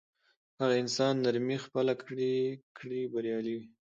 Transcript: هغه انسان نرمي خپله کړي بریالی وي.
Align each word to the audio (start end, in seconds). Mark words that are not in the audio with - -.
هغه 0.59 0.75
انسان 0.83 1.13
نرمي 1.25 1.57
خپله 1.65 1.93
کړي 2.77 3.01
بریالی 3.13 3.55
وي. 3.59 3.67